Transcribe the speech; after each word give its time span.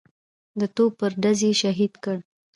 د 0.59 0.61
توپ 0.75 0.91
پر 0.99 1.11
ډز 1.21 1.39
یې 1.47 1.51
شهید 1.61 1.93
کړ. 2.03 2.17